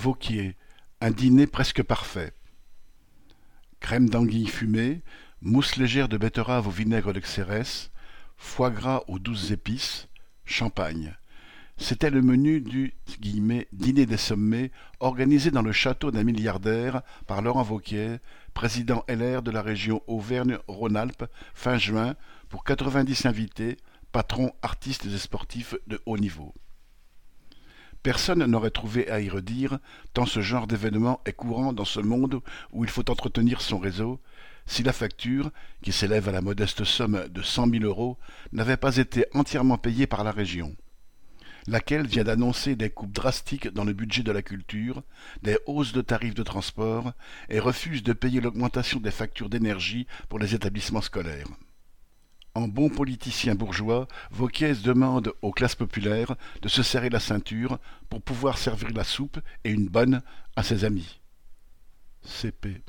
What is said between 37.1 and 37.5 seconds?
de